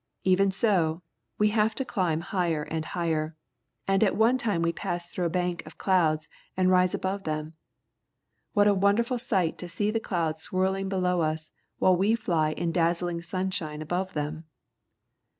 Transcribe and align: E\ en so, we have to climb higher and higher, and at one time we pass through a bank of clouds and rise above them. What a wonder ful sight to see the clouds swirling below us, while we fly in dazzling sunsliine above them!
E\ 0.23 0.35
en 0.39 0.49
so, 0.49 1.03
we 1.37 1.49
have 1.49 1.75
to 1.75 1.85
climb 1.85 2.21
higher 2.21 2.63
and 2.63 2.85
higher, 2.85 3.35
and 3.87 4.03
at 4.03 4.15
one 4.15 4.35
time 4.35 4.63
we 4.63 4.71
pass 4.73 5.07
through 5.07 5.25
a 5.25 5.29
bank 5.29 5.63
of 5.67 5.77
clouds 5.77 6.27
and 6.57 6.71
rise 6.71 6.95
above 6.95 7.23
them. 7.23 7.53
What 8.53 8.65
a 8.67 8.73
wonder 8.73 9.03
ful 9.03 9.19
sight 9.19 9.59
to 9.59 9.69
see 9.69 9.91
the 9.91 9.99
clouds 9.99 10.41
swirling 10.41 10.89
below 10.89 11.21
us, 11.21 11.51
while 11.77 11.95
we 11.95 12.15
fly 12.15 12.53
in 12.53 12.71
dazzling 12.71 13.21
sunsliine 13.21 13.83
above 13.83 14.13
them! 14.13 14.45